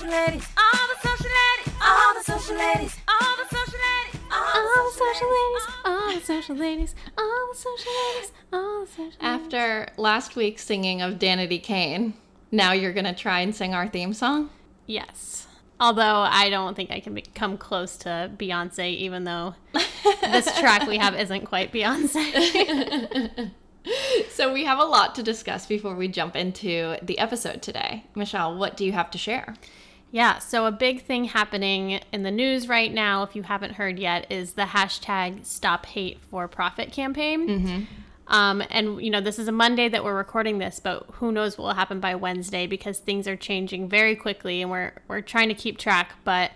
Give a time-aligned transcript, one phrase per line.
[0.00, 4.88] social ladies, all the social ladies, all the social ladies, all the social ladies, all
[4.88, 9.16] the social ladies, all the social ladies, all the social ladies, all the social ladies.
[9.20, 12.14] After last week's singing of Danity Kane,
[12.50, 14.48] now you're gonna try and sing our theme song?
[14.86, 15.46] Yes.
[15.78, 19.54] Although I don't think I can be- come close to Beyonce, even though
[20.22, 23.50] this track we have isn't quite Beyonce.
[24.30, 28.04] so we have a lot to discuss before we jump into the episode today.
[28.14, 29.54] Michelle, what do you have to share?
[30.12, 33.98] Yeah, so a big thing happening in the news right now, if you haven't heard
[33.98, 37.48] yet, is the hashtag Stop Hate for Profit campaign.
[37.48, 37.84] Mm-hmm.
[38.26, 41.56] Um, and you know, this is a Monday that we're recording this, but who knows
[41.58, 45.48] what will happen by Wednesday because things are changing very quickly, and we're we're trying
[45.48, 46.12] to keep track.
[46.24, 46.52] But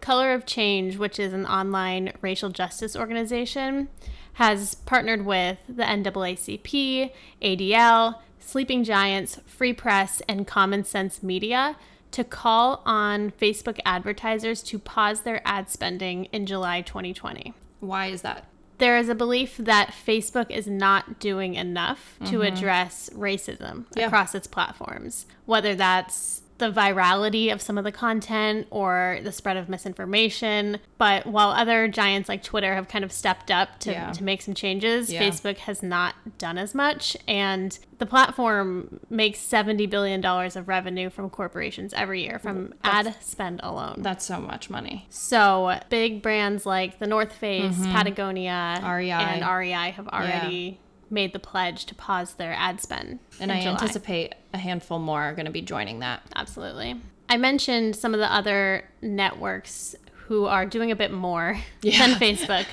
[0.00, 3.88] Color of Change, which is an online racial justice organization,
[4.34, 7.10] has partnered with the NAACP,
[7.40, 11.76] ADL, Sleeping Giants, Free Press, and Common Sense Media
[12.14, 17.54] to call on Facebook advertisers to pause their ad spending in July 2020.
[17.80, 18.46] Why is that?
[18.78, 22.42] There is a belief that Facebook is not doing enough to mm-hmm.
[22.42, 24.06] address racism Yeah.
[24.06, 29.56] across its platforms, whether that's the virality of some of the content or the spread
[29.56, 30.78] of misinformation.
[30.98, 34.12] But while other giants like Twitter have kind of stepped up to, Yeah.
[34.12, 35.22] to make some changes, Yeah.
[35.22, 37.16] Facebook has not done as much.
[37.26, 43.60] And the platform makes $70 billion of revenue from corporations every year from ad spend
[43.62, 43.96] alone.
[43.98, 45.06] That's so much money.
[45.10, 47.92] So big brands like the North Face, mm-hmm.
[47.92, 49.10] Patagonia, REI.
[49.10, 50.78] and REI have already
[51.14, 53.20] made the pledge to pause their ad spend.
[53.40, 53.72] And I July.
[53.72, 56.22] anticipate a handful more are going to be joining that.
[56.36, 57.00] absolutely.
[57.28, 59.96] I mentioned some of the other networks
[60.28, 62.06] who are doing a bit more Yeah.
[62.06, 62.66] than Facebook.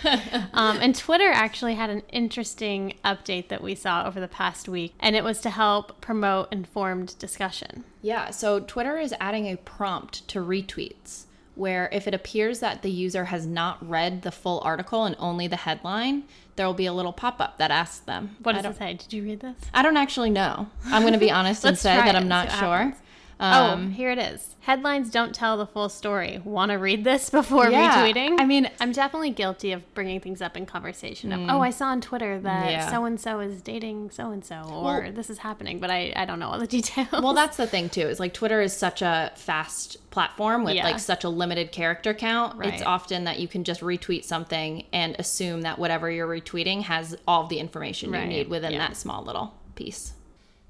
[0.53, 4.93] um, and Twitter actually had an interesting update that we saw over the past week,
[4.99, 7.83] and it was to help promote informed discussion.
[8.01, 12.89] Yeah, so Twitter is adding a prompt to retweets where if it appears that the
[12.89, 16.23] user has not read the full article and only the headline,
[16.61, 18.35] there will be a little pop up that asks them.
[18.43, 18.93] What I does it say?
[18.93, 19.55] Did you read this?
[19.73, 20.69] I don't actually know.
[20.85, 22.77] I'm going to be honest and say that I'm not sure.
[22.77, 23.01] happens.
[23.41, 24.55] Um, oh, here it is.
[24.59, 26.39] Headlines don't tell the full story.
[26.45, 28.35] Want to read this before Yeah, retweeting?
[28.39, 31.31] I mean- I'm definitely guilty of bringing things up in conversation.
[31.33, 34.61] Of, oh, I saw on Twitter that so and so is dating so and so,
[34.71, 37.07] or Well- this is happening, but I, I don't know all the details.
[37.11, 38.01] well, that's the thing too.
[38.01, 40.83] Is like Twitter is such a fast platform with Yeah.
[40.83, 42.63] like such a limited character count.
[42.63, 47.17] It's often that you can just retweet something and assume that whatever you're retweeting has
[47.27, 48.77] all the information you need within Yeah.
[48.87, 50.13] that small little piece.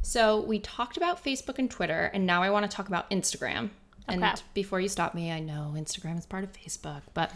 [0.02, 3.70] So we talked about Facebook and Twitter, and now I want to talk about Instagram.
[4.10, 7.32] Oh, and before you stop me, I know Instagram is part of Facebook, but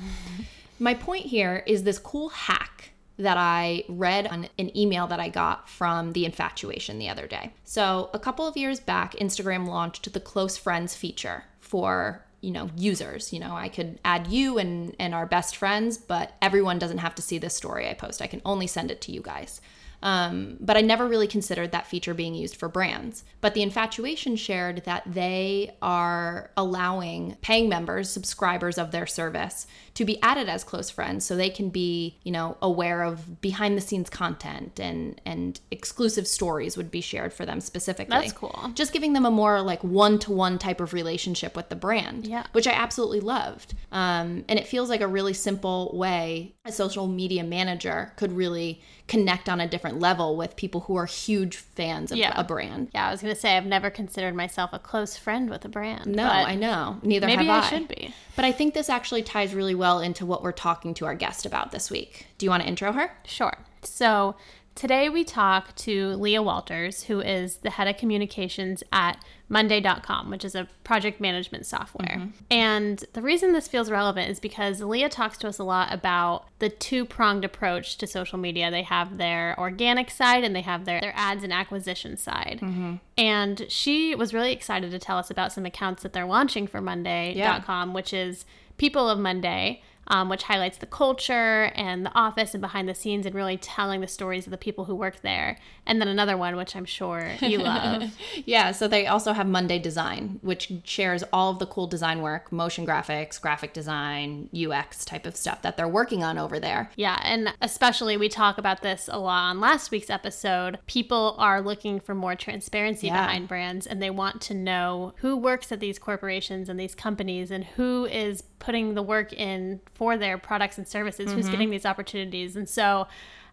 [0.80, 5.30] my point here is this cool hack that I read on an email that I
[5.30, 7.54] got from the infatuation the other day.
[7.64, 12.70] So, a couple of years back, Instagram launched the close friends feature for you know
[12.78, 17.00] users you know i could add you and and our best friends but everyone doesn't
[17.00, 19.62] have to see this story i post i can only send it to you guys
[20.06, 23.24] um, but I never really considered that feature being used for brands.
[23.42, 30.06] But the Infatuation shared that they are allowing paying members, subscribers of their service, to
[30.06, 33.82] be added as close friends so they can be, you know, aware of behind the
[33.82, 38.16] scenes content and and exclusive stories would be shared for them specifically.
[38.16, 38.72] That's cool.
[38.76, 42.28] Just giving them a more like one to one type of relationship with the brand,
[42.28, 42.46] Yeah.
[42.52, 43.74] which I absolutely loved.
[43.92, 48.82] Um, and it feels like a really simple way a social media manager could really
[49.08, 52.34] connect on a different level with people who are huge fans of Yeah.
[52.40, 52.90] a brand.
[52.94, 56.08] yeah, I was gonna say I've never considered myself a close friend with a brand.
[56.08, 56.98] No, I know.
[57.02, 57.70] Neither Maybe have I I.
[57.70, 58.14] should be.
[58.36, 61.46] But I think this actually ties really well into what we're talking to our guest
[61.46, 62.28] about this week.
[62.38, 63.12] Do you want to intro her?
[63.26, 63.58] Sure.
[63.84, 64.36] So
[64.76, 70.44] today we talk to Leah Walters, who is the head of communications at Monday.com, which
[70.44, 72.18] is a project management software.
[72.18, 72.30] Mm-hmm.
[72.52, 76.46] And the reason this feels relevant is because Leah talks to us a lot about
[76.60, 78.70] the two pronged approach to social media.
[78.70, 82.60] They have their organic side and they have their, their ads and acquisition side.
[82.62, 82.96] Mm-hmm.
[83.18, 86.82] And she was really excited to tell us about some accounts that they're launching for
[86.82, 88.46] Monday.com, which is
[88.78, 93.26] People of Monday um, which highlights the culture and the office and behind the scenes
[93.26, 95.58] and really telling the stories of the people who work there.
[95.86, 98.04] And then another one, which I'm sure you love.
[98.46, 102.52] Yeah, so they also have Monday Design, which shares all of the cool design work,
[102.52, 106.90] motion graphics, graphic design, UX type of stuff that they're working on over there.
[106.96, 110.80] yeah, and especially we talk about this a lot on last week's episode.
[110.88, 113.26] People are looking for more transparency Yeah.
[113.26, 117.52] behind brands and they want to know who works at these corporations and these companies
[117.52, 121.52] and who is putting the work in for their products and services, who's mm-hmm.
[121.52, 122.56] getting these opportunities.
[122.56, 123.08] And so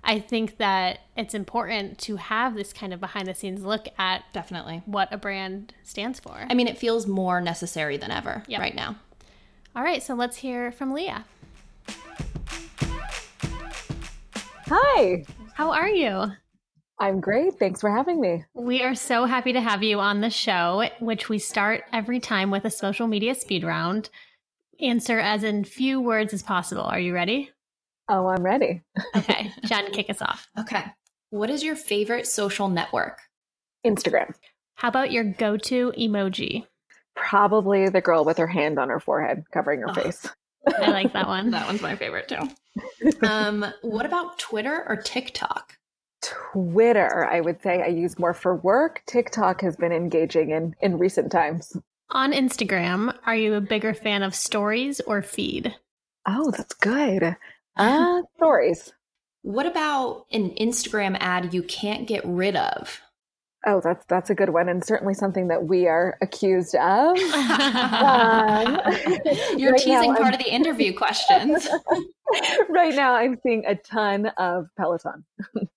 [0.04, 4.24] I think that it's important to have this kind of behind the scenes look at
[4.32, 4.82] Definitely.
[4.84, 6.44] what a brand stands for.
[6.50, 8.60] I mean, it feels more necessary than ever Yep.
[8.60, 8.96] right now.
[9.74, 11.24] All right, so let's hear from Leah.
[14.68, 15.24] Hi,
[15.54, 16.32] How are you?
[16.98, 17.54] I'm great.
[17.58, 18.44] Thanks for having me.
[18.54, 22.50] We are so happy to have you on the show, which we start every time
[22.50, 24.08] with a social media speed round.
[24.80, 26.82] Answer as in few words as possible.
[26.82, 27.50] Are you ready?
[28.08, 28.82] Oh, I'm ready.
[29.16, 30.48] Okay, Jen, kick us off.
[30.58, 30.84] Okay.
[31.30, 33.18] What is your favorite social network?
[33.86, 34.34] Instagram.
[34.76, 36.66] How about your go to emoji?
[37.14, 39.94] Probably the girl with her hand on her forehead covering her Oh.
[39.94, 40.28] face.
[40.66, 41.50] I like that one.
[41.52, 42.48] That one's my favorite too.
[43.26, 45.74] um, what about Twitter or TikTok?
[46.22, 49.02] Twitter, I would say I use more for work.
[49.06, 51.76] TikTok has been engaging in in recent times.
[52.12, 55.74] On Instagram, are you a bigger fan of stories or feed?
[56.26, 57.36] Oh, that's good.
[57.76, 58.92] Uh, stories.
[59.42, 63.00] What about an Instagram ad you can't get rid of?
[63.64, 67.16] Oh, that's that's a good one, and certainly something that we are accused of.
[68.02, 68.80] Um,
[69.56, 71.66] You're right teasing part I'm- of the interview questions.
[72.68, 75.24] right now, I'm seeing a ton of Peloton.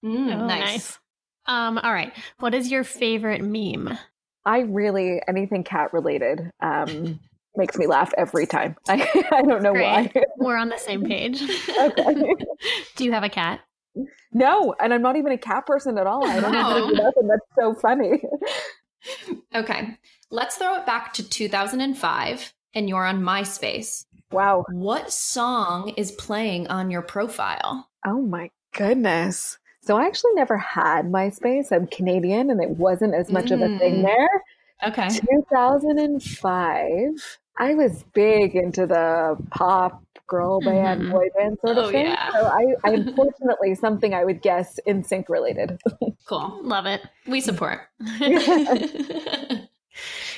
[0.04, 0.48] Mm, Oh, nice.
[0.48, 1.00] nice.
[1.46, 2.12] Um, all right.
[2.40, 3.98] What is your favorite meme?
[4.46, 7.20] I really anything cat related um,
[7.56, 8.76] makes me laugh every time.
[8.88, 10.12] I, I don't know why.
[10.38, 11.42] We're on the same page.
[11.42, 12.36] okay.
[12.96, 13.62] Do you have a cat?
[14.34, 16.26] No, and I'm not even a cat person at all.
[16.28, 16.62] I don't No.
[16.80, 17.28] know nothing.
[17.28, 18.22] That's so funny.
[19.54, 19.98] Okay.
[20.32, 24.06] Let's throw it back to 2005 and you're on MySpace.
[24.32, 24.66] Wow.
[24.72, 27.90] What song is playing on your profile?
[28.06, 29.58] Oh my goodness.
[29.86, 31.72] So I actually never had MySpace.
[31.72, 34.04] I'm Canadian, and it wasn't as much of a thing Mm.
[34.04, 34.30] there.
[34.88, 35.08] Okay.
[35.10, 37.38] 2005.
[37.58, 41.12] I was big into the pop girl band, Mhm.
[41.12, 42.08] boy band sort of Oh, thing.
[42.08, 42.32] yeah.
[42.32, 45.80] So I, I unfortunately something I would guess NSYNC related.
[46.26, 46.60] Cool.
[46.64, 47.02] Love it.
[47.28, 47.82] We support.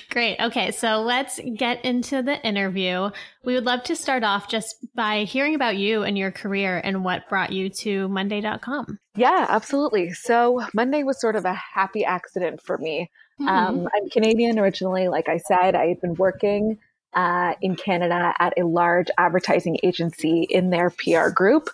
[0.09, 0.39] Great.
[0.39, 3.09] Okay, so let's get into the interview.
[3.43, 7.03] We would love to start off just by hearing about you and your career and
[7.03, 8.99] what brought you to Monday.com.
[9.15, 10.13] Yeah, absolutely.
[10.13, 13.09] So Monday was sort of a happy accident for me.
[13.39, 13.49] Mm-hmm.
[13.49, 15.09] Um, I'm Canadian originally.
[15.09, 16.79] Like I said, I had been working
[17.13, 21.69] uh, in Canada at a large advertising agency in their PR group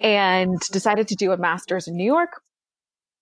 [0.00, 2.40] and decided to do a master's in New York,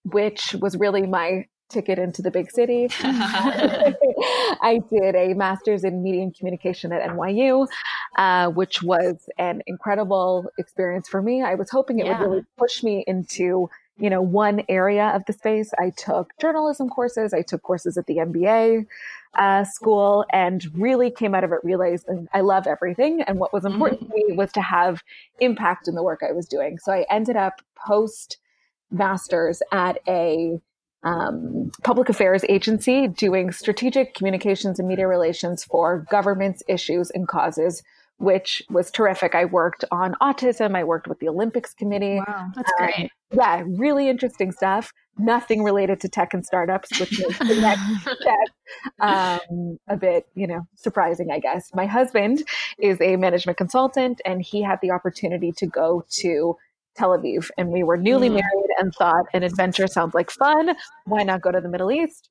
[0.05, 2.89] which was really my ticket into the big city.
[3.01, 7.67] I did a master's in media and communication at NYU,
[8.17, 11.43] uh, which was an incredible experience for me.
[11.43, 12.21] I was hoping it Yeah.
[12.21, 15.73] would really push me into, you know, one area of the space.
[15.79, 17.33] I took journalism courses.
[17.33, 18.87] I took courses at the MBA
[19.35, 23.23] uh, school and really came out of it realizing I love everything.
[23.23, 25.03] And what was important to me was to have
[25.41, 26.79] impact in the work I was doing.
[26.79, 28.37] So I ended up post
[28.91, 30.61] masters at a
[31.05, 37.83] um, public affairs agency doing strategic communications and media relations for governments, issues, and causes,
[38.19, 39.35] which was terrific.
[39.35, 40.77] I worked on autism.
[40.77, 42.21] I worked with the Olympics Committee.
[42.27, 42.51] wow.
[42.55, 43.11] That's great.
[43.33, 44.93] Yeah, really interesting stuff.
[45.19, 50.47] Nothing related to tech and startups, which is the next step um, a bit, you
[50.47, 51.71] know, surprising, I guess.
[51.75, 52.47] My husband
[52.79, 56.57] is a management consultant, and he had the opportunity to go to
[56.97, 58.35] Tel Aviv, and we were newly Mm.
[58.35, 60.77] married and thought an adventure sounds like fun.
[61.07, 62.29] Why not go to the Middle East?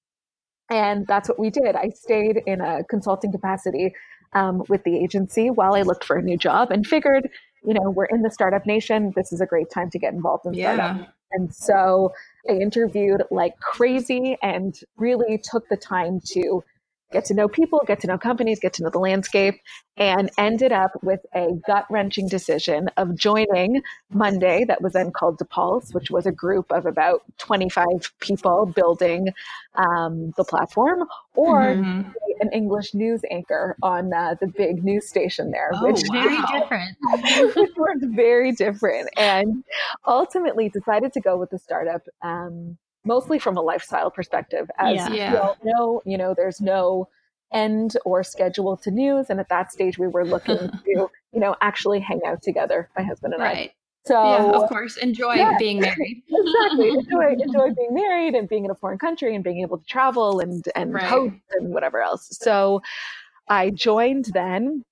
[0.69, 1.75] And that's what we did.
[1.75, 3.93] I stayed in a consulting capacity
[4.33, 7.29] um, with the agency while I looked for a new job and figured,
[7.65, 9.11] you know, we're in the startup nation.
[9.15, 10.53] This is a great time to get involved in.
[10.53, 11.05] Yeah.
[11.33, 12.13] And so
[12.49, 16.63] I interviewed like crazy and really took the time to
[17.11, 19.59] get to know people, get to know companies, get to know the landscape,
[19.97, 25.37] and ended up with a gut wrenching decision of joining Monday, that was then called
[25.37, 27.85] daPulse, which was a group of about 25
[28.19, 29.29] people building
[29.75, 32.13] um, the platform, or Mhm.
[32.39, 36.59] an English news anchor on uh, the big news station there, Oh, which Very Wow.
[36.59, 36.97] different.
[37.55, 39.63] which worked very different and
[40.07, 45.09] ultimately decided to go with the startup um, mostly from a lifestyle perspective as Yeah.
[45.09, 45.35] we Yeah.
[45.37, 47.07] all know you know there's no
[47.53, 51.55] end or schedule to news and at that stage we were looking to you know
[51.61, 53.71] actually hang out together my husband and i
[54.03, 54.97] so yeah, of course.
[54.97, 55.55] Enjoy yeah.
[55.59, 56.23] being married.
[56.29, 59.85] exactly enjoy enjoy being married and being in a foreign country and being able to
[59.85, 61.03] travel and and Right.
[61.05, 62.81] host and whatever else so
[63.47, 64.83] i joined then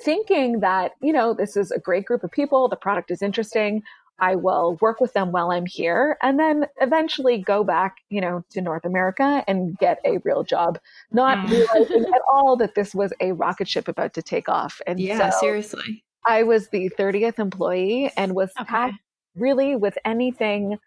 [0.00, 3.82] thinking that you know this is a great group of people the product is interesting
[4.22, 8.42] i will work with them while i'm here and then eventually go back you know
[8.50, 10.78] to north america and get a real job
[11.12, 11.50] not Mm.
[11.50, 15.28] realizing at all that this was a rocket ship about to take off and Yeah,
[15.30, 16.04] so seriously.
[16.26, 18.72] I was the 30th employee and was Okay.
[18.72, 18.98] tasked
[19.36, 20.78] really with anything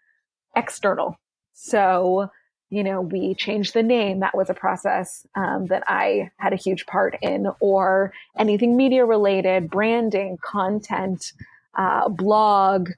[0.56, 1.18] external.
[1.52, 2.30] So,
[2.70, 4.20] you know, we changed the name.
[4.20, 9.04] That was a process um, that I had a huge part in, or anything media
[9.04, 11.32] related, branding, content,
[11.76, 12.90] uh, blog,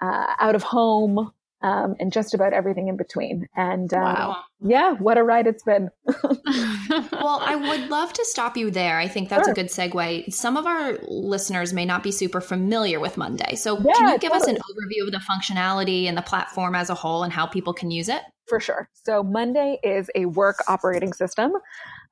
[0.00, 1.30] uh, out of home,
[1.62, 3.48] um, and just about everything in between.
[3.56, 4.36] And uh, Wow.
[4.60, 5.90] yeah, what a ride it's been.
[7.12, 8.98] Well, I would love to stop you there.
[8.98, 10.32] I think that's a good segue.
[10.32, 13.56] Some of our listeners may not be super familiar with Monday.
[13.56, 16.94] So, can you give us an overview of the functionality and the platform as a
[16.94, 18.22] whole and how people can use it?
[18.46, 18.88] For sure.
[18.92, 21.52] So Monday is a work operating system,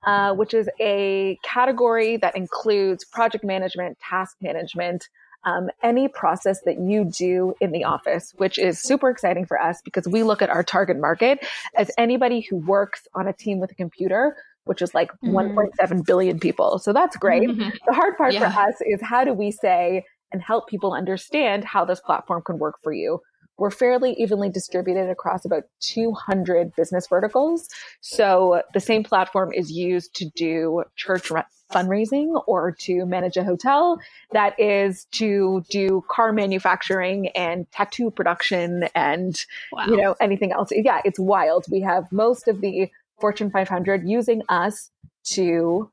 [0.04, 5.08] uh, which is a category that includes project management, task management,
[5.44, 9.80] um, any process that you do in the office, which is super exciting for us
[9.84, 11.44] because we look at our target market
[11.76, 15.32] as anybody who works on a team with a computer, which is like Mhm.
[15.54, 16.78] 1.7 billion people.
[16.78, 17.46] So that's great.
[17.86, 18.50] The hard part Yeah.
[18.50, 22.58] for us is how do we say and help people understand how this platform can
[22.58, 23.20] work for you?
[23.58, 27.68] We're fairly evenly distributed across about 200 business verticals.
[28.00, 31.30] So the same platform is used to do church
[31.72, 33.98] fundraising or to manage a hotel.
[34.32, 39.38] That is to do car manufacturing and tattoo production and
[39.72, 39.86] wow.
[39.86, 44.42] you know anything else yeah it's wild we have most of the fortune 500 using
[44.48, 44.90] us
[45.24, 45.90] to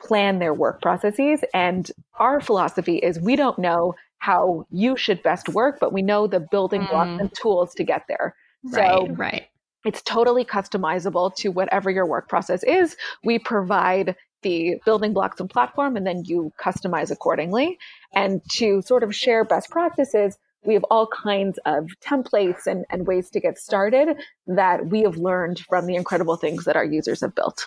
[0.00, 3.94] plan their work processes and our philosophy is we don't know
[4.28, 7.20] how you should best work but we know the building blocks Mm.
[7.20, 8.34] and tools to get there
[8.70, 9.46] so right, right.
[9.84, 12.96] it's totally customizable to whatever your work process is.
[13.24, 17.78] We provide the building blocks and platform, and then you customize accordingly.
[18.14, 23.06] And to sort of share best practices, we have all kinds of templates and, and
[23.06, 27.20] ways to get started that we have learned from the incredible things that our users
[27.20, 27.66] have built.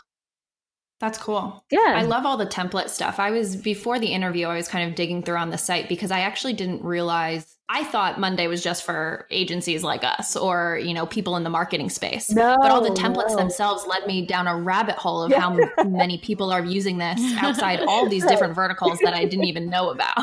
[0.99, 1.63] That's cool.
[1.69, 1.79] Yeah.
[1.95, 3.19] I love all the template stuff.
[3.19, 6.09] I was before the interview, I was kind of digging through on the site because
[6.09, 10.93] I actually didn't realize I thought Monday was just for agencies like us or, you
[10.93, 12.29] know, people in the marketing space.
[12.29, 13.37] No, but all the templates no.
[13.37, 15.39] themselves led me down a rabbit hole of Yeah.
[15.39, 19.67] how many people are using this outside all these different verticals that I didn't even
[19.69, 20.15] know about.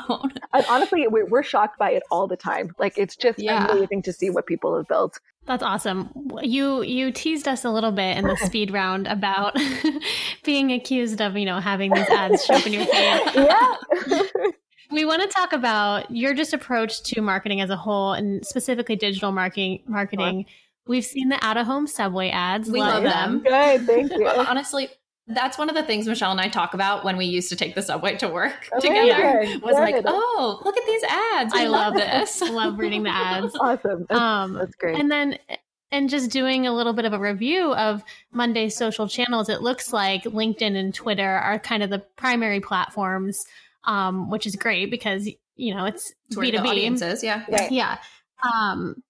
[0.54, 2.74] And honestly, we- we're shocked by it all the time.
[2.78, 3.66] Like it's just Yeah.
[3.72, 5.18] amazing to see what people have built.
[5.46, 6.10] That's awesome.
[6.42, 9.56] You you teased us a little bit in the speed round about
[10.44, 13.22] being accused of, you know, having these ads show up in your feed.
[13.34, 13.76] Yeah.
[14.92, 18.94] We want to talk about your just approach to marketing as a whole and specifically
[18.94, 20.44] digital marketing marketing.
[20.86, 22.70] We've seen the out of home subway ads.
[22.70, 23.42] We love love them.
[23.42, 23.86] Good.
[23.86, 24.28] Thank you.
[24.28, 24.90] Honestly,
[25.28, 27.74] that's one of the things Michelle and I talk about when we used to take
[27.74, 28.90] the subway to work Amazing.
[28.90, 29.46] together.
[29.62, 31.54] Was like, oh, look at these ads.
[31.54, 32.40] I love this.
[32.40, 32.50] this.
[32.50, 33.54] love reading the ads.
[33.58, 34.06] Awesome.
[34.08, 34.98] That's, Um that's great.
[34.98, 35.38] and then
[35.92, 38.02] and just doing a little bit of a review of
[38.32, 43.44] Monday's social channels, it looks like LinkedIn and Twitter are kind of the primary platforms,
[43.84, 47.44] um, which is great because you know it's It's B two B audience yeah.
[47.48, 47.70] Right.
[47.70, 47.98] Yeah.
[48.42, 49.02] Um,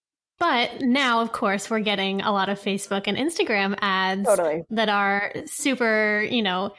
[0.43, 4.65] but now, of course, we're getting a lot of Facebook and Instagram ads Totally.
[4.71, 6.75] that are super, you know,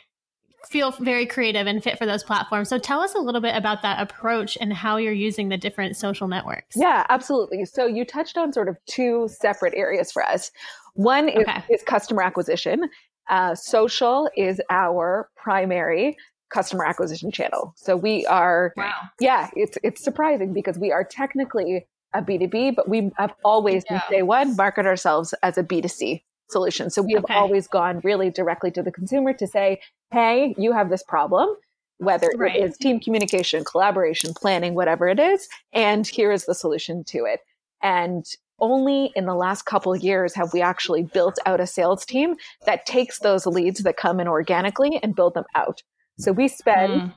[0.70, 2.68] feel very creative and fit for those platforms.
[2.68, 5.96] So tell us a little bit about that approach and how you're using the different
[5.96, 6.76] social networks.
[6.76, 7.64] Yeah, absolutely.
[7.64, 10.52] So you touched on sort of two separate areas for us.
[10.96, 11.64] One is, Okay.
[11.70, 12.90] is customer acquisition.
[13.30, 16.18] Uh, social is our primary
[16.50, 17.74] customer acquisition channel.
[17.78, 18.94] So we are, Wow.
[19.22, 24.00] yeah, it's it's surprising because we are technically a B2B, but we have always Yeah.
[24.10, 26.90] day one market ourselves as a B2C solution.
[26.90, 27.34] So we have Okay.
[27.36, 31.50] always gone really directly to the consumer to say, hey, you have this problem,
[31.98, 32.56] whether Right.
[32.56, 37.26] it is team communication, collaboration, planning, whatever it is, and here is the solution to
[37.26, 37.40] it.
[37.82, 38.26] And
[38.60, 42.36] only in the last couple of years have we actually built out a sales team
[42.66, 45.82] that takes those leads that come in organically and build them out.
[46.20, 47.14] So we spend Mm.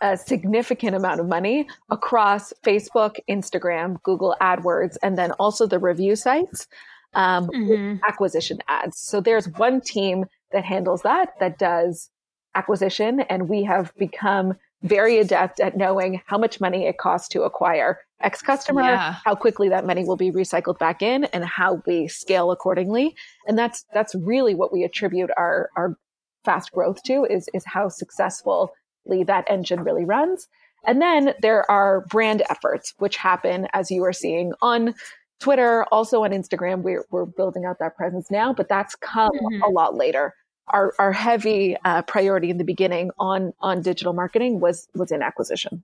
[0.00, 6.16] A significant amount of money across Facebook, Instagram, Google AdWords, and then also the review
[6.16, 6.66] sites,
[7.14, 8.00] um, Mhm.
[8.06, 8.98] acquisition ads.
[8.98, 12.10] So there's one team that handles that, that does
[12.54, 17.42] acquisition, and we have become very adept at knowing how much money it costs to
[17.42, 19.14] acquire X customer, Yeah.
[19.24, 23.14] how quickly that money will be recycled back in, and how we scale accordingly.
[23.46, 25.96] And that's that's really what we attribute our our
[26.44, 27.88] fast growth to is is how
[29.06, 30.48] successfully that engine really runs.
[30.86, 34.94] And then there are brand efforts, which happen as you are seeing on
[35.40, 36.82] Twitter, also on Instagram.
[36.82, 39.62] We're, we're building out that presence now, but that's come Mhm.
[39.66, 40.34] a lot later.
[40.68, 45.22] Our, our heavy uh, priority in the beginning on, on digital marketing was, was in
[45.22, 45.82] acquisition.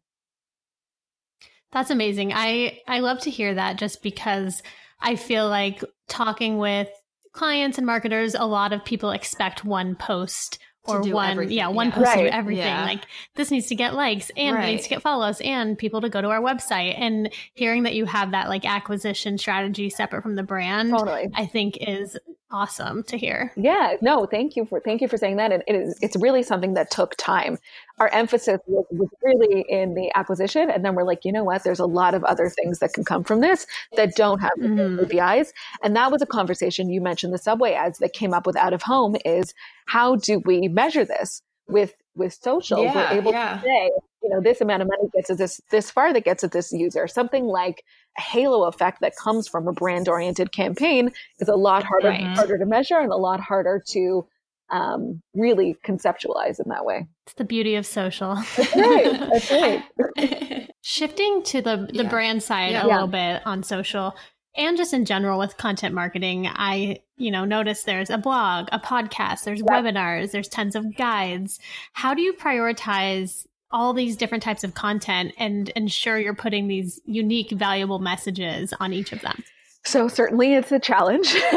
[1.72, 2.32] That's amazing.
[2.34, 4.62] I I love to hear that just because
[5.00, 6.88] I feel like talking with
[7.32, 11.68] clients and marketers, a lot of people expect one post or do one everything, yeah
[11.68, 11.94] one yeah.
[11.94, 12.32] post to do Right.
[12.32, 12.84] everything Yeah.
[12.84, 13.02] like
[13.36, 16.20] this needs to get likes and it needs to get follows and people to go
[16.20, 20.42] to our website and hearing that you have that like acquisition strategy separate from the
[20.42, 21.28] brand Totally.
[21.34, 22.16] i think is
[22.52, 25.52] awesome to hear Yeah, no, thank you for thank you for saying that.
[25.52, 27.58] And it is it's really something that took time.
[27.98, 31.64] Our emphasis was, was really in the acquisition, and then we're like, you know what?
[31.64, 33.66] There's a lot of other things that can come from this
[33.96, 35.00] that don't have Mhm.
[35.00, 35.52] KPIs.
[35.82, 38.72] And that was a conversation you mentioned the subway ads that came up with out
[38.72, 39.54] of home is
[39.86, 42.82] how do we measure this with with social?
[42.82, 43.56] Yeah, we're able yeah.
[43.56, 43.90] to say,
[44.22, 46.72] you know, this amount of money gets at this this far that gets at this
[46.72, 47.06] user.
[47.08, 47.84] Something like
[48.18, 51.10] a halo effect that comes from a brand oriented campaign
[51.40, 52.36] is a lot harder Right.
[52.36, 54.26] harder to measure and a lot harder to
[54.70, 57.06] um, really conceptualize in that way.
[57.26, 59.20] it's the beauty of social That's right.
[59.20, 59.50] That's
[60.18, 60.70] right.
[60.82, 62.08] shifting to the the Yeah.
[62.08, 62.86] brand side Yeah.
[62.86, 64.14] a little bit on social
[64.56, 68.78] and just in general with content marketing i you know notice there's a blog a
[68.80, 69.80] podcast there's Yeah.
[69.82, 71.58] webinars there's tons of guides
[71.92, 77.00] how do you prioritize all these different types of content and ensure you're putting these
[77.06, 79.42] unique valuable messages on each of them
[79.84, 81.34] So certainly it's a challenge.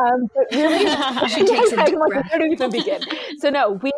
[0.00, 0.86] um, but really,
[1.28, 1.98] She takes a I deep
[2.30, 3.02] don't even begin.
[3.38, 3.92] So no, we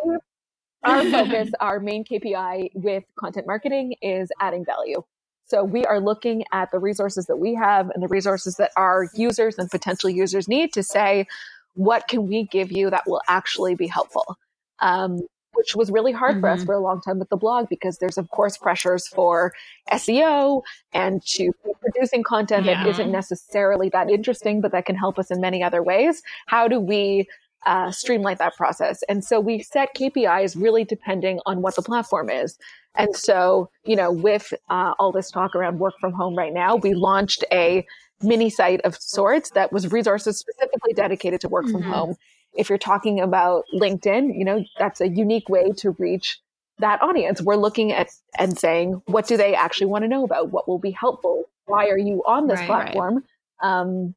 [0.83, 5.03] our focus, our main KPI with content marketing is adding value.
[5.45, 9.09] So we are looking at the resources that we have and the resources that our
[9.13, 11.27] users and potential users need to say,
[11.75, 14.37] what can we give you that will actually be helpful?
[14.79, 15.21] Um,
[15.57, 16.65] which was really hard for us Mhm.
[16.67, 19.53] for a long time with the blog because there's of course pressures for
[19.91, 20.61] SEO
[20.93, 22.91] and to producing content that Yeah.
[22.91, 26.21] isn't necessarily that interesting, but that can help us in many other ways.
[26.47, 27.27] How do we
[27.65, 29.03] uh, streamline that process?
[29.09, 32.57] And so we set KPIs really depending on what the platform is.
[32.95, 36.75] And so, you know, with uh, all this talk around work from home right now,
[36.75, 37.85] we launched a
[38.21, 41.89] mini site of sorts that was resources specifically dedicated to work from Mhm.
[41.93, 42.15] home.
[42.53, 46.39] If you're talking about LinkedIn, you know, that's a unique way to reach
[46.79, 47.41] that audience.
[47.41, 50.51] We're looking at and saying, what do they actually want to know about?
[50.51, 51.45] What will be helpful?
[51.65, 52.81] Why are you on this Right, right.
[52.83, 53.23] platform?
[53.61, 54.15] Um,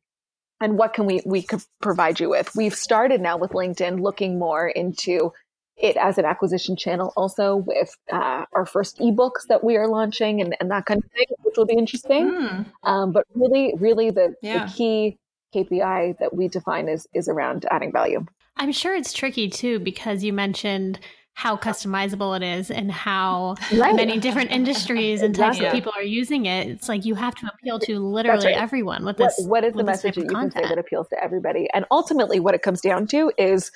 [0.60, 2.54] and what can we we could provide you with?
[2.54, 5.32] We've started now with LinkedIn looking more into
[5.78, 10.42] it as an acquisition channel, also with uh, our first ebooks that we are launching
[10.42, 12.28] and, and that kind of thing, which will be interesting.
[12.28, 12.62] Hmm.
[12.82, 14.66] Um, but really, really, the, Yeah.
[14.66, 15.18] the key
[15.54, 18.24] KPI that we define is is around adding value.
[18.56, 20.98] i'm sure it's tricky too because you mentioned
[21.34, 23.94] how customizable it is and how Right.
[23.94, 27.46] many different industries and types of people are using it it's like you have to
[27.54, 28.56] appeal to literally right.
[28.56, 30.68] everyone with What, this what is the message that of you can say content.
[30.68, 31.68] that appeals to everybody?
[31.72, 33.70] And ultimately, what it comes down to is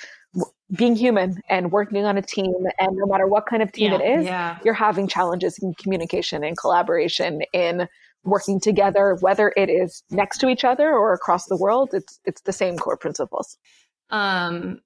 [0.77, 2.53] being human and working on a team.
[2.81, 3.99] And no matter what kind of team Yeah.
[4.01, 4.59] it is, Yeah.
[4.65, 7.89] you're having challenges in communication and collaboration in
[8.25, 11.91] working together, whether it is next to each other or across the world.
[11.93, 13.57] It's it's the same core principles.
[14.11, 14.81] Um,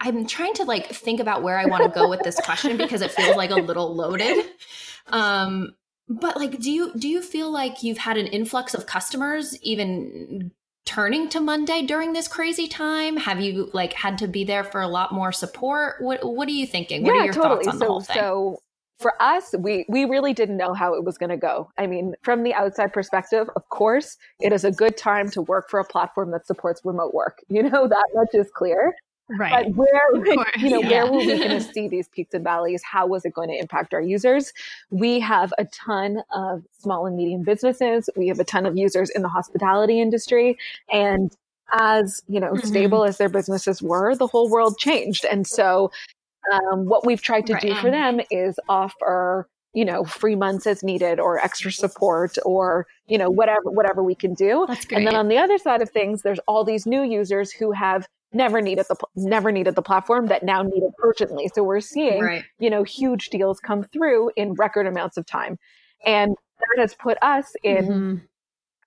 [0.00, 3.02] I'm trying to like think about where I want to go with this question because
[3.02, 4.44] it feels like a little loaded.
[5.06, 5.74] Um,
[6.08, 10.52] but like, do you do you feel like you've had an influx of customers even
[10.86, 13.16] turning to Monday during this crazy time?
[13.16, 15.96] Have you like had to be there for a lot more support?
[16.00, 17.02] What What are you thinking?
[17.02, 18.16] What are your thoughts on so, the whole thing?
[18.16, 18.62] So
[18.98, 21.70] for us, we we really didn't know how it was going to go.
[21.78, 25.70] I mean, from the outside perspective, of course, it is a good time to work
[25.70, 27.42] for a platform that supports remote work.
[27.48, 28.94] You know that much is clear.
[29.28, 31.04] right But where, you know, yeah.
[31.04, 32.82] where were we going to see these peaks and valleys?
[32.82, 34.52] How was it going to impact our users?
[34.90, 38.08] We have a ton of small and medium businesses.
[38.16, 40.56] We have a ton of users in the hospitality industry.
[40.92, 41.30] And
[41.72, 42.64] as, you know, Mhm.
[42.66, 45.24] stable as their businesses were, the whole world changed.
[45.26, 45.90] And so,
[46.52, 50.82] um, what we've tried to do for them is offer, you know, free months as
[50.82, 54.66] needed or extra support or, you know, whatever, whatever we can do.
[54.90, 58.08] And then on the other side of things, there's all these new users who have
[58.32, 61.50] never needed the never needed the platform that now need it urgently.
[61.54, 62.44] So we're seeing, right.
[62.58, 65.58] you know, huge deals come through in record amounts of time,
[66.04, 68.20] and that has put us in Mhm.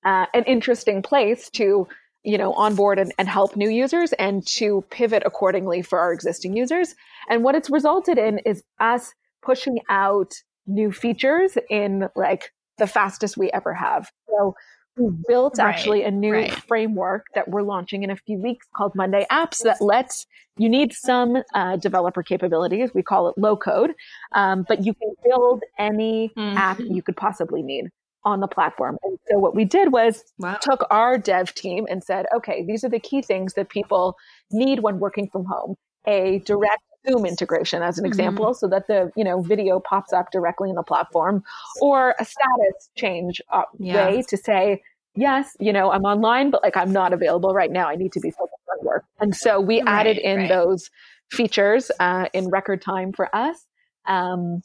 [0.03, 1.87] uh, an interesting place to,
[2.23, 6.55] you know, onboard and, and help new users and to pivot accordingly for our existing
[6.55, 6.95] users.
[7.29, 10.31] And what it's resulted in is us pushing out
[10.67, 14.09] new features in like the fastest we ever have.
[14.29, 14.55] So
[14.97, 16.53] we built Right, actually a new right.
[16.67, 20.93] framework that we're launching in a few weeks called Monday Apps that lets you need
[20.93, 22.91] some uh, developer capabilities.
[22.93, 23.93] We call it low code,
[24.33, 26.95] um, but you can build any app Mhm.
[26.95, 27.89] you could possibly need
[28.23, 28.97] on the platform.
[29.03, 30.57] And so what we did was Wow.
[30.61, 34.15] took our dev team and said, okay, these are the key things that people
[34.51, 35.75] need when working from home.
[36.07, 38.07] A direct Zoom integration as an Mhm.
[38.07, 41.43] example, so that the you know video pops up directly in the platform,
[41.81, 44.11] or a status change uh, Yeah.
[44.11, 44.81] way to say,
[45.15, 47.87] yes, you know, I'm online, but like I'm not available right now.
[47.87, 49.05] I need to be focused on work.
[49.19, 50.49] And so we Right, added in right.
[50.49, 50.89] those
[51.31, 53.65] features uh, in record time for us.
[54.05, 54.61] Um,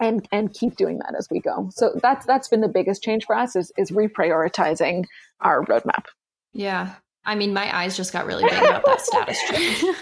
[0.00, 1.70] and and keep doing that as we go.
[1.72, 5.04] So that's that's been the biggest change for us is is reprioritizing
[5.40, 6.06] our roadmap.
[6.52, 6.94] Yeah.
[7.26, 9.82] I mean, my eyes just got really big about that status change.
[9.82, 10.00] Yeah,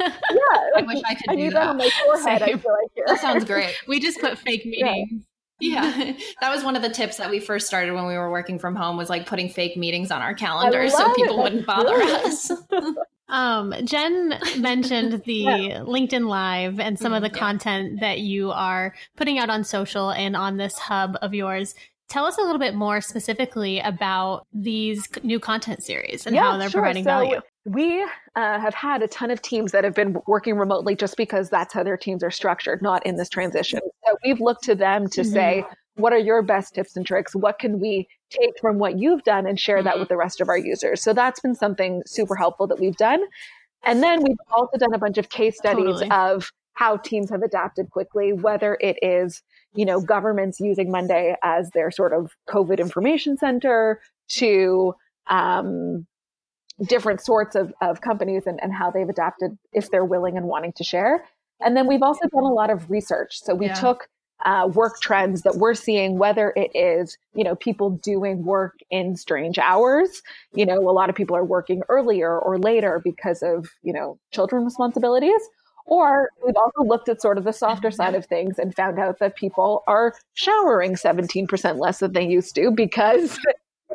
[0.76, 1.54] I wish I could I do that.
[1.54, 1.66] that.
[1.68, 2.42] on my forehead.
[2.42, 3.04] I feel like here.
[3.08, 3.74] That sounds great.
[3.88, 5.24] We just put fake meetings.
[5.60, 6.12] Yeah.
[6.40, 8.76] That was one of the tips that we first started when we were working from
[8.76, 11.16] home was like putting fake meetings on our calendars so love it.
[11.16, 12.52] people wouldn't bother us.
[13.28, 15.80] Um, Jen mentioned the Yeah.
[15.80, 17.38] LinkedIn Live and some of the Mm, yeah.
[17.38, 21.74] content that you are putting out on social and on this hub of yours.
[22.08, 26.70] Tell us a little bit more specifically about these new content series and how they're
[26.70, 26.80] sure.
[26.80, 27.40] providing So value.
[27.66, 28.06] We uh,
[28.58, 31.82] have had a ton of teams that have been working remotely just because that's how
[31.82, 33.80] their teams are structured, not in this transition.
[34.06, 35.26] So we've looked to them to Mhm.
[35.32, 35.64] say,
[35.98, 37.34] what are your best tips and tricks?
[37.34, 40.00] What can we take from what you've done and share that Mhm.
[40.00, 41.02] with the rest of our users?
[41.02, 43.22] So that's been something super helpful that we've done.
[43.84, 46.10] And then we've also done a bunch of case studies Totally.
[46.10, 49.42] of how teams have adapted quickly, whether it is,
[49.74, 54.94] you know, governments using Monday as their sort of COVID information center to
[55.28, 56.06] um,
[56.86, 60.72] different sorts of, of companies and, and how they've adapted if they're willing and wanting
[60.74, 61.24] to share.
[61.60, 63.40] And then we've also done a lot of research.
[63.42, 63.74] So we Yeah.
[63.74, 64.08] took
[64.44, 69.16] uh, work trends that we're seeing, whether it is, you know, people doing work in
[69.16, 70.22] strange hours.
[70.52, 74.18] You know, a lot of people are working earlier or later because of, you know,
[74.32, 75.40] children responsibilities.
[75.86, 79.20] Or we've also looked at sort of the softer side of things and found out
[79.20, 83.38] that people are showering 17% less than they used to because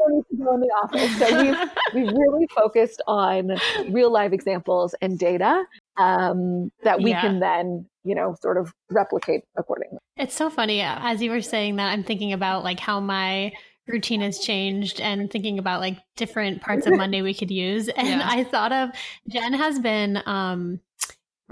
[0.07, 1.17] don't need to go in the office.
[1.19, 3.51] So we've, we've really focused on
[3.89, 5.63] real life examples and data
[5.97, 7.21] um, that we Yeah.
[7.21, 9.97] can then, you know, sort of replicate accordingly.
[10.17, 10.81] It's so funny.
[10.81, 13.51] As you were saying that, I'm thinking about like how my
[13.87, 17.89] routine has changed and thinking about like different parts of Monday we could use.
[17.89, 18.27] And Yeah.
[18.29, 18.89] I thought of
[19.29, 20.79] Jen has been um,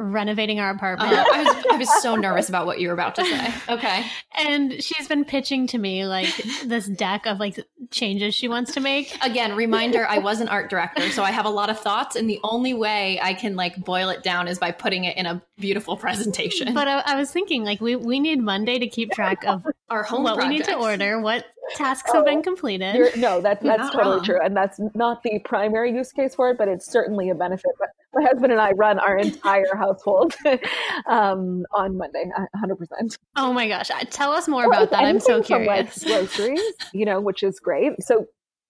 [0.01, 1.11] renovating our apartment.
[1.11, 3.53] Uh, I, was, I was so nervous about what you were about to say.
[3.69, 4.05] Okay.
[4.35, 6.35] and she's been pitching to me like
[6.65, 7.59] this deck of like
[7.91, 9.15] changes she wants to make.
[9.23, 12.29] Again, reminder I was an art director, so I have a lot of thoughts, and
[12.29, 15.41] the only way I can like boil it down is by putting it in a
[15.57, 16.73] beautiful presentation.
[16.73, 20.03] But I, I was thinking like we, we need Monday to keep track of Our
[20.03, 23.17] home what we need to order, what tasks have been completed.
[23.17, 24.23] No, that's that's totally wrong.
[24.25, 27.71] true, and that's not the primary use case for it, but it's certainly a benefit.
[27.79, 30.34] But my husband and I run our entire household
[31.05, 33.17] um, on Monday, hundred percent.
[33.36, 33.89] Oh my gosh.
[34.10, 35.03] Tell us more about that.
[35.03, 36.03] I'm so curious.
[36.03, 36.62] From like groceries,
[36.93, 37.93] you know, which is great.
[38.01, 38.25] So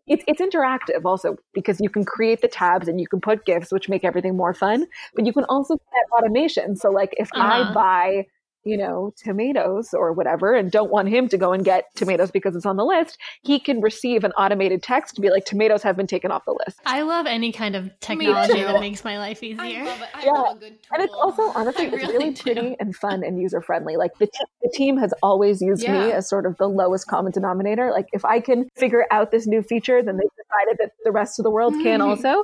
[0.07, 3.71] it's it's interactive also because you can create the tabs and you can put gifts,
[3.71, 4.85] which make everything more fun.
[5.15, 6.75] But you can also set automation.
[6.75, 7.73] So like if I Uh-huh.
[7.73, 8.25] buy
[8.63, 12.56] you know, tomatoes or whatever, and don't want him to go and get tomatoes because
[12.56, 15.97] it's on the list, he can receive an automated text to be like, tomatoes have
[15.97, 16.80] been taken off the list.
[16.86, 19.86] I love any kind of technology that makes my life I easier.
[19.86, 20.10] love it.
[20.13, 20.32] I Yeah.
[20.32, 20.89] love a good tool.
[20.93, 22.41] And it's also honestly, I it's really really do.
[22.43, 23.97] pretty and fun and user friendly.
[23.97, 27.32] Like the, te- the team has always used me as sort of the lowest common
[27.32, 27.91] denominator.
[27.91, 31.39] Like if I can figure out this new feature, then they've decided that the rest
[31.39, 32.06] of the world can Mhm.
[32.06, 32.43] also.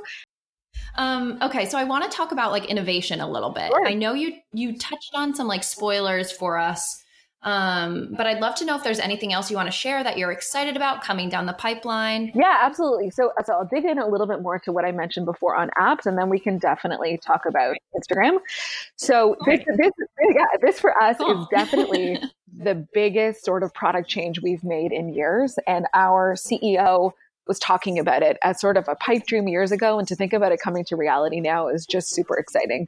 [0.94, 3.70] Um, okay, so I want to talk about like innovation a little bit.
[3.70, 3.86] Sure.
[3.86, 7.02] I know you you touched on some like spoilers for us,
[7.42, 10.18] um, but I'd love to know if there's anything else you want to share that
[10.18, 12.32] you're excited about coming down the pipeline.
[12.34, 13.10] Yeah, absolutely.
[13.10, 15.70] So, so I'll dig in a little bit more to what I mentioned before on
[15.78, 18.38] apps, and then we can definitely talk about Instagram.
[18.96, 19.92] So this, this,
[20.34, 22.18] yeah, this for us is definitely
[22.56, 27.12] the biggest sort of product change we've made in years, and our CEO
[27.48, 30.32] was talking about it as sort of a pipe dream years ago, and to think
[30.32, 32.86] about it coming to reality now is just super exciting.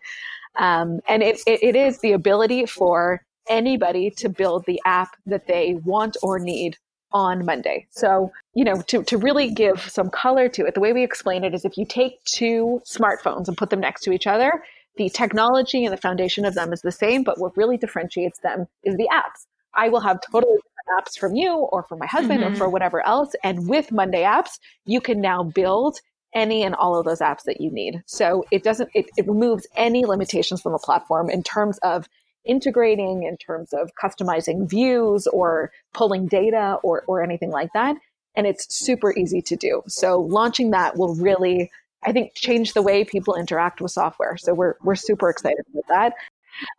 [0.58, 5.46] Um, and it, it, it is the ability for anybody to build the app that
[5.46, 6.76] they want or need
[7.12, 7.86] on Monday.
[7.90, 11.42] So, you know, to, to really give some color to it, the way we explain
[11.42, 14.62] it is if you take two smartphones and put them next to each other,
[14.96, 18.66] the technology and the foundation of them is the same, but what really differentiates them
[18.84, 19.46] is the apps.
[19.74, 20.58] I will have totally
[20.98, 22.52] apps from you or from my husband Mhm.
[22.52, 23.34] or for whatever else.
[23.42, 26.00] And with Monday apps, you can now build
[26.32, 28.02] any and all of those apps that you need.
[28.06, 32.08] So it doesn't, it, it removes any limitations from the platform in terms of
[32.44, 37.96] integrating, in terms of customizing views or pulling data or, or anything like that.
[38.36, 39.82] And it's super easy to do.
[39.88, 41.70] So launching that will really,
[42.04, 44.36] I think, change the way people interact with software.
[44.36, 46.12] So we're, we're super excited about that.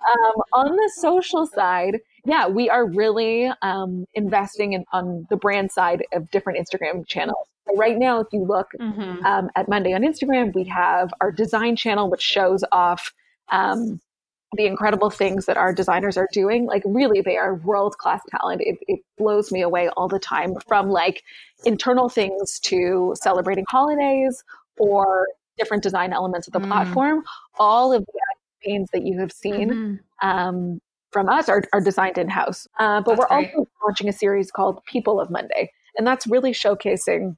[0.10, 5.72] Um, on the social side, yeah, we are really um, investing in on the brand
[5.72, 7.48] side of different Instagram channels.
[7.68, 9.24] So right now, if you look Mhm.
[9.26, 13.14] um, at Monday on Instagram, we have our design channel, which shows off
[13.52, 14.00] um,
[14.54, 16.66] the incredible things that our designers are doing.
[16.66, 18.62] Like, really, they are world class talent.
[18.62, 21.24] It, it blows me away all the time from like
[21.66, 24.44] internal things to celebrating holidays
[24.78, 26.68] or different design elements of the Mm.
[26.68, 27.24] platform.
[27.60, 28.20] All of the
[28.64, 30.00] campaigns that you have seen Mhm.
[30.22, 30.82] um,
[31.12, 32.68] from us are, are designed in house.
[32.80, 33.54] Uh, but That's we're great.
[33.56, 35.72] also launching a series called People of Monday.
[35.98, 37.36] And that's really showcasing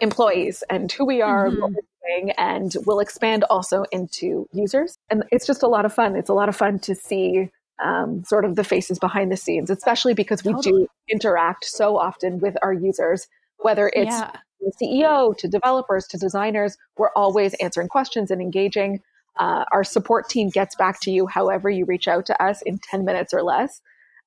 [0.00, 1.74] employees and who we are, what Mhm.
[1.74, 4.98] we're doing, and we'll expand also into users.
[5.08, 6.16] And it's just a lot of fun.
[6.16, 7.50] It's a lot of fun to see
[7.82, 12.38] um, sort of the faces behind the scenes, especially because we do interact so often
[12.38, 13.26] with our users,
[13.58, 14.30] whether it's yeah.
[14.60, 19.02] the CEO to developers to designers, we're always answering questions and engaging.
[19.38, 22.78] Uh, our support team gets back to you however you reach out to us in
[22.78, 23.80] 10 minutes or less,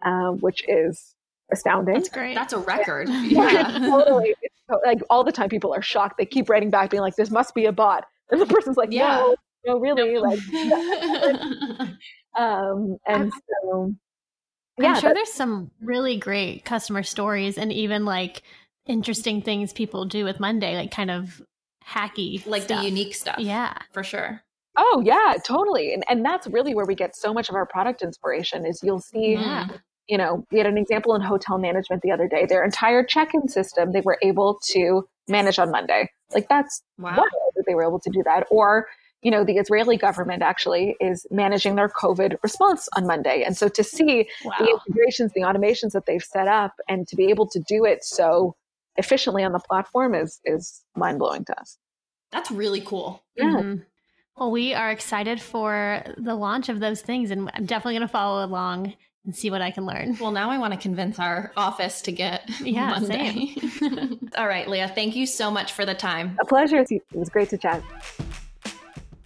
[0.06, 1.14] um, which is
[1.52, 1.96] astounding.
[1.96, 2.36] That's great.
[2.36, 3.08] That's a record.
[3.10, 3.80] Yeah, Yeah.
[3.90, 4.36] totally.
[4.42, 6.18] It's like all the time people are shocked.
[6.18, 8.06] They keep writing back being like, this must be a bot.
[8.32, 9.16] And the person's like, Yeah.
[9.18, 10.18] no, no, really.
[10.18, 10.40] Like,
[12.38, 13.32] um, and
[13.70, 13.94] so,
[14.78, 18.44] yeah, I'm sure there's some really great customer stories and even like
[18.86, 21.42] interesting things people do with Monday, like kind of
[21.86, 22.82] hacky, like stuff.
[22.82, 23.40] the unique stuff.
[23.40, 23.74] Yeah.
[23.94, 24.44] For sure.
[24.78, 25.94] Oh yeah, totally.
[25.94, 29.00] And and that's really where we get so much of our product inspiration is you'll
[29.00, 29.68] see, Yeah.
[30.08, 32.46] you know, we had an example in hotel management the other day.
[32.46, 36.10] Their entire check-in system they were able to manage on Monday.
[36.34, 37.16] Like that's Wow.
[37.56, 38.46] that they were able to do that.
[38.52, 38.88] Or,
[39.24, 43.44] you know, the Israeli government actually is managing their COVID response on Monday.
[43.44, 44.54] And so to see Wow.
[44.60, 48.04] the integrations, the automations that they've set up and to be able to do it
[48.06, 48.56] so
[48.96, 51.78] efficiently on the platform is is mind blowing to us.
[52.32, 53.24] That's really cool.
[53.36, 53.46] Yeah.
[53.46, 53.86] Mhm.
[54.38, 58.08] Well, we are excited for the launch of those things, and I'm definitely going to
[58.08, 58.94] follow along
[59.26, 60.16] and see what I can learn.
[60.22, 63.56] Well, now I want to convince our office to get Yeah, Monday.
[64.38, 66.38] All right, Leah, thank you so much for the time.
[66.40, 66.86] A pleasure.
[66.88, 67.82] It was great to chat.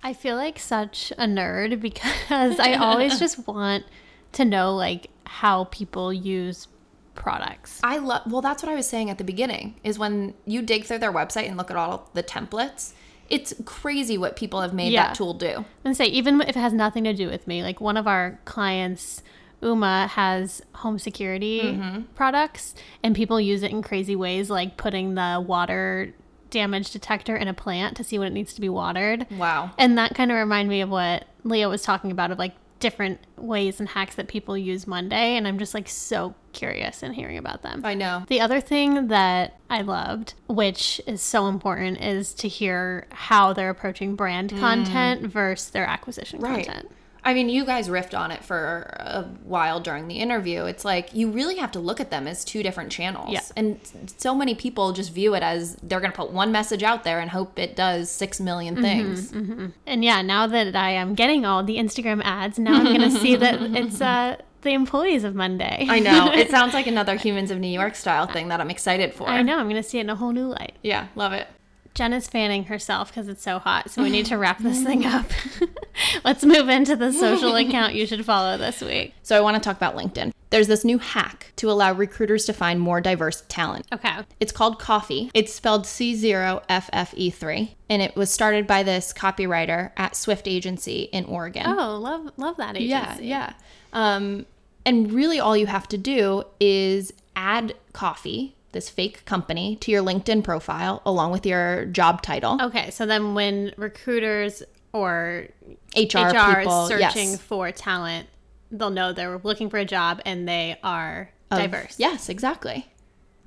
[0.02, 3.84] I feel like such a nerd because I always just want
[4.32, 6.70] to know like how people use
[7.16, 7.82] products.
[7.84, 10.86] I love well that's what I was saying at the beginning is when you dig
[10.86, 12.94] through their website and look at all the templates,
[13.32, 15.08] it's crazy what people have made Yeah.
[15.08, 15.66] that tool do.
[15.86, 18.40] And say even if it has nothing to do with me, like one of our
[18.46, 19.24] clients,
[19.64, 22.02] Ooma, has home security mm-hmm.
[22.16, 26.14] products, and people use it in crazy ways, like putting the water
[26.50, 29.26] damage detector in a plant to see when it needs to be watered.
[29.32, 29.72] Wow.
[29.78, 33.20] And that kind of reminded me of what Leah was talking about of like different
[33.38, 35.38] ways and hacks that people use Monday.
[35.38, 37.82] And I'm just like so curious in hearing about them.
[37.86, 38.26] I know.
[38.28, 43.70] The other thing that I loved, which is so important, is to hear how they're
[43.70, 46.44] approaching brand content versus their acquisition Mm.
[46.44, 46.66] Right.
[46.66, 46.92] content.
[47.24, 50.66] I mean, you guys riffed on it for a while during the interview.
[50.66, 53.30] It's like you really have to look at them as two different channels.
[53.32, 53.42] Yeah.
[53.56, 53.80] And
[54.18, 57.20] so many people just view it as they're going to put one message out there
[57.20, 59.72] and hope it does 6 million Mm-hmm, things.
[59.86, 63.12] And yeah, now that I am getting all the Instagram ads, now I'm going to
[63.12, 65.86] see that it's uh, the employees of Monday.
[65.90, 66.32] I know.
[66.32, 69.28] It sounds like another Humans of New York style thing that I'm excited for.
[69.28, 69.58] I know.
[69.58, 70.74] I'm going to see it in a whole new light.
[70.84, 71.48] Yeah, love it.
[71.94, 75.06] Jen is fanning herself because it's so hot, so we need to wrap this thing
[75.06, 75.26] up.
[76.24, 79.14] Let's move into the social account you should follow this week.
[79.24, 80.32] So I want to talk about LinkedIn.
[80.50, 83.88] There's this new hack to allow recruiters to find more diverse talent.
[83.94, 84.18] Okay.
[84.42, 85.32] It's called Coffee.
[85.34, 91.24] It's spelled C0FFE3, E and it was started by this copywriter at Swift Agency in
[91.26, 91.66] Oregon.
[91.68, 92.90] Oh, love love that agency.
[92.90, 93.54] Yeah, yeah.
[93.94, 94.46] Um,
[94.86, 100.02] and really, all you have to do is add Coffee, this fake company, to your
[100.04, 102.58] LinkedIn profile along with your job title.
[102.62, 105.48] Okay, so then when recruiters or
[105.96, 107.42] HR, HR people, is searching yes.
[107.42, 108.28] for talent,
[108.72, 111.96] they'll know they're looking for a job and they are Of- diverse.
[111.98, 112.88] Yes, exactly.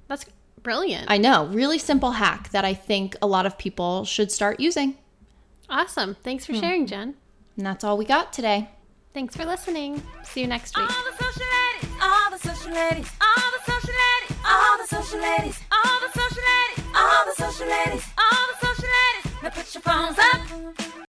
[0.08, 0.26] That's
[0.62, 1.10] brilliant.
[1.10, 1.46] I know.
[1.46, 4.96] Really simple hack that I think a lot of people should start using.
[5.70, 6.14] awesome.
[6.22, 6.60] Thanks for Hmm.
[6.60, 7.14] sharing, Jen.
[7.56, 8.68] And that's all we got today.
[9.14, 10.02] Thanks for listening.
[10.24, 10.88] See you next week.
[14.46, 15.58] All the social ladies.
[15.72, 16.84] All the social ladies.
[16.94, 18.04] All the social ladies.
[18.18, 19.42] All the social ladies.
[19.42, 21.03] Now put your phones up.